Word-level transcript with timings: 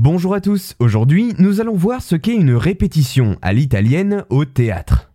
Bonjour 0.00 0.32
à 0.32 0.40
tous, 0.40 0.76
aujourd'hui 0.78 1.34
nous 1.40 1.60
allons 1.60 1.74
voir 1.74 2.02
ce 2.02 2.14
qu'est 2.14 2.36
une 2.36 2.54
répétition 2.54 3.36
à 3.42 3.52
l'italienne 3.52 4.24
au 4.30 4.44
théâtre. 4.44 5.10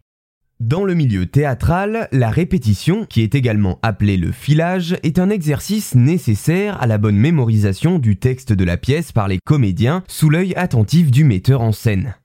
Dans 0.60 0.84
le 0.84 0.94
milieu 0.94 1.26
théâtral, 1.26 2.10
la 2.12 2.30
répétition, 2.30 3.06
qui 3.06 3.22
est 3.22 3.34
également 3.34 3.80
appelée 3.82 4.18
le 4.18 4.34
filage, 4.34 4.98
est 5.04 5.20
un 5.20 5.30
exercice 5.30 5.96
nécessaire 5.96 6.82
à 6.82 6.88
la 6.88 6.98
bonne 6.98 7.16
mémorisation 7.16 7.98
du 7.98 8.18
texte 8.18 8.52
de 8.52 8.66
la 8.66 8.76
pièce 8.76 9.14
par 9.14 9.30
les 9.30 9.40
comédiens 9.46 10.04
sous 10.10 10.30
l'œil 10.30 10.54
attentif 10.56 11.12
du 11.12 11.24
metteur 11.24 11.62
en 11.62 11.72
scène. 11.72 12.16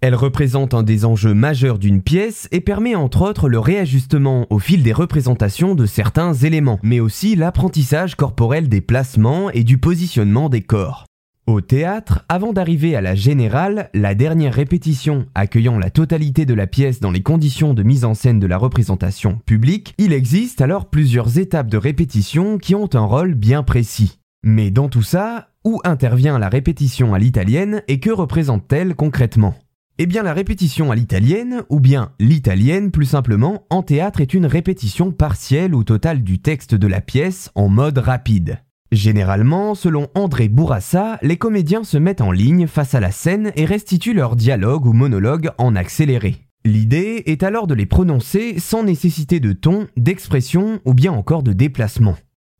Elle 0.00 0.14
représente 0.14 0.72
un 0.72 0.84
des 0.84 1.04
enjeux 1.04 1.34
majeurs 1.34 1.78
d'une 1.78 2.00
pièce 2.00 2.48
et 2.50 2.62
permet 2.62 2.94
entre 2.94 3.28
autres 3.28 3.50
le 3.50 3.58
réajustement 3.58 4.46
au 4.48 4.58
fil 4.58 4.82
des 4.82 4.94
représentations 4.94 5.74
de 5.74 5.84
certains 5.84 6.32
éléments, 6.32 6.80
mais 6.82 6.98
aussi 6.98 7.36
l'apprentissage 7.36 8.14
corporel 8.14 8.70
des 8.70 8.80
placements 8.80 9.50
et 9.50 9.64
du 9.64 9.76
positionnement 9.76 10.48
des 10.48 10.62
corps. 10.62 11.05
Au 11.46 11.60
théâtre, 11.60 12.24
avant 12.28 12.52
d'arriver 12.52 12.96
à 12.96 13.00
la 13.00 13.14
générale, 13.14 13.88
la 13.94 14.16
dernière 14.16 14.52
répétition 14.52 15.26
accueillant 15.36 15.78
la 15.78 15.90
totalité 15.90 16.44
de 16.44 16.54
la 16.54 16.66
pièce 16.66 16.98
dans 16.98 17.12
les 17.12 17.22
conditions 17.22 17.72
de 17.72 17.84
mise 17.84 18.04
en 18.04 18.14
scène 18.14 18.40
de 18.40 18.48
la 18.48 18.58
représentation 18.58 19.38
publique, 19.46 19.94
il 19.96 20.12
existe 20.12 20.60
alors 20.60 20.90
plusieurs 20.90 21.38
étapes 21.38 21.68
de 21.68 21.76
répétition 21.76 22.58
qui 22.58 22.74
ont 22.74 22.90
un 22.94 23.04
rôle 23.04 23.34
bien 23.34 23.62
précis. 23.62 24.18
Mais 24.42 24.72
dans 24.72 24.88
tout 24.88 25.04
ça, 25.04 25.50
où 25.64 25.80
intervient 25.84 26.40
la 26.40 26.48
répétition 26.48 27.14
à 27.14 27.20
l'italienne 27.20 27.82
et 27.86 28.00
que 28.00 28.10
représente-t-elle 28.10 28.96
concrètement? 28.96 29.54
Eh 29.98 30.06
bien 30.06 30.24
la 30.24 30.34
répétition 30.34 30.90
à 30.90 30.96
l'italienne, 30.96 31.62
ou 31.68 31.78
bien 31.78 32.10
l'italienne 32.18 32.90
plus 32.90 33.06
simplement, 33.06 33.62
en 33.70 33.84
théâtre 33.84 34.20
est 34.20 34.34
une 34.34 34.46
répétition 34.46 35.12
partielle 35.12 35.76
ou 35.76 35.84
totale 35.84 36.24
du 36.24 36.40
texte 36.40 36.74
de 36.74 36.88
la 36.88 37.00
pièce 37.00 37.52
en 37.54 37.68
mode 37.68 37.98
rapide. 37.98 38.58
Généralement, 38.92 39.74
selon 39.74 40.08
André 40.14 40.48
Bourassa, 40.48 41.18
les 41.22 41.36
comédiens 41.36 41.84
se 41.84 41.98
mettent 41.98 42.20
en 42.20 42.30
ligne 42.30 42.66
face 42.66 42.94
à 42.94 43.00
la 43.00 43.10
scène 43.10 43.52
et 43.56 43.64
restituent 43.64 44.14
leur 44.14 44.36
dialogue 44.36 44.86
ou 44.86 44.92
monologue 44.92 45.50
en 45.58 45.74
accéléré. 45.74 46.36
L'idée 46.64 47.22
est 47.26 47.42
alors 47.42 47.66
de 47.66 47.74
les 47.74 47.86
prononcer 47.86 48.58
sans 48.58 48.82
nécessité 48.82 49.40
de 49.40 49.52
ton, 49.52 49.86
d'expression 49.96 50.80
ou 50.84 50.94
bien 50.94 51.12
encore 51.12 51.42
de 51.42 51.52
déplacement. 51.52 52.16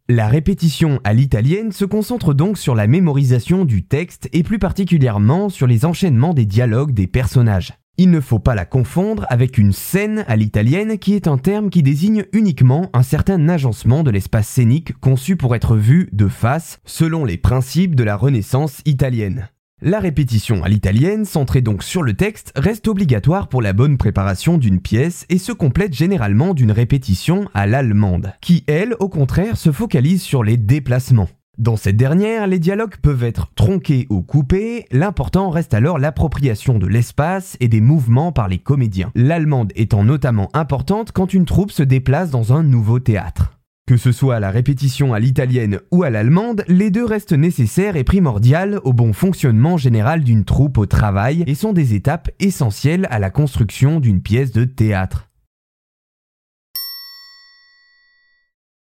La 0.08 0.28
répétition 0.28 1.00
à 1.02 1.12
l'italienne 1.12 1.72
se 1.72 1.84
concentre 1.84 2.32
donc 2.32 2.58
sur 2.58 2.76
la 2.76 2.86
mémorisation 2.86 3.64
du 3.64 3.84
texte 3.84 4.28
et 4.32 4.44
plus 4.44 4.60
particulièrement 4.60 5.48
sur 5.48 5.66
les 5.66 5.84
enchaînements 5.84 6.34
des 6.34 6.46
dialogues 6.46 6.92
des 6.92 7.08
personnages. 7.08 7.72
Il 7.98 8.10
ne 8.10 8.20
faut 8.20 8.38
pas 8.38 8.54
la 8.54 8.66
confondre 8.66 9.24
avec 9.30 9.56
une 9.56 9.72
scène 9.72 10.26
à 10.28 10.36
l'italienne 10.36 10.98
qui 10.98 11.14
est 11.14 11.26
un 11.26 11.38
terme 11.38 11.70
qui 11.70 11.82
désigne 11.82 12.26
uniquement 12.34 12.90
un 12.92 13.02
certain 13.02 13.48
agencement 13.48 14.02
de 14.02 14.10
l'espace 14.10 14.48
scénique 14.48 14.92
conçu 15.00 15.36
pour 15.36 15.54
être 15.54 15.76
vu 15.76 16.10
de 16.12 16.28
face 16.28 16.78
selon 16.84 17.24
les 17.24 17.38
principes 17.38 17.94
de 17.94 18.04
la 18.04 18.16
Renaissance 18.16 18.82
italienne. 18.84 19.48
La 19.80 19.98
répétition 19.98 20.62
à 20.62 20.68
l'italienne, 20.68 21.24
centrée 21.24 21.62
donc 21.62 21.82
sur 21.82 22.02
le 22.02 22.12
texte, 22.12 22.52
reste 22.54 22.88
obligatoire 22.88 23.48
pour 23.48 23.62
la 23.62 23.72
bonne 23.72 23.96
préparation 23.96 24.58
d'une 24.58 24.80
pièce 24.80 25.24
et 25.30 25.38
se 25.38 25.52
complète 25.52 25.94
généralement 25.94 26.52
d'une 26.52 26.72
répétition 26.72 27.48
à 27.54 27.66
l'allemande, 27.66 28.32
qui 28.42 28.64
elle, 28.66 28.94
au 29.00 29.08
contraire, 29.08 29.56
se 29.56 29.72
focalise 29.72 30.22
sur 30.22 30.44
les 30.44 30.56
déplacements. 30.58 31.28
Dans 31.58 31.76
cette 31.76 31.96
dernière, 31.96 32.46
les 32.46 32.58
dialogues 32.58 32.96
peuvent 33.00 33.24
être 33.24 33.48
tronqués 33.54 34.06
ou 34.10 34.20
coupés, 34.20 34.84
l'important 34.90 35.48
reste 35.48 35.72
alors 35.72 35.98
l'appropriation 35.98 36.78
de 36.78 36.86
l'espace 36.86 37.56
et 37.60 37.68
des 37.68 37.80
mouvements 37.80 38.30
par 38.30 38.46
les 38.46 38.58
comédiens, 38.58 39.10
l'allemande 39.14 39.72
étant 39.74 40.04
notamment 40.04 40.50
importante 40.52 41.12
quand 41.12 41.32
une 41.32 41.46
troupe 41.46 41.70
se 41.70 41.82
déplace 41.82 42.30
dans 42.30 42.52
un 42.52 42.62
nouveau 42.62 42.98
théâtre. 42.98 43.56
Que 43.86 43.96
ce 43.96 44.12
soit 44.12 44.38
la 44.38 44.50
répétition 44.50 45.14
à 45.14 45.18
l'italienne 45.18 45.80
ou 45.90 46.02
à 46.02 46.10
l'allemande, 46.10 46.62
les 46.68 46.90
deux 46.90 47.06
restent 47.06 47.32
nécessaires 47.32 47.96
et 47.96 48.04
primordiales 48.04 48.78
au 48.84 48.92
bon 48.92 49.14
fonctionnement 49.14 49.78
général 49.78 50.24
d'une 50.24 50.44
troupe 50.44 50.76
au 50.76 50.84
travail 50.84 51.42
et 51.46 51.54
sont 51.54 51.72
des 51.72 51.94
étapes 51.94 52.28
essentielles 52.38 53.06
à 53.10 53.18
la 53.18 53.30
construction 53.30 53.98
d'une 53.98 54.20
pièce 54.20 54.52
de 54.52 54.64
théâtre. 54.64 55.25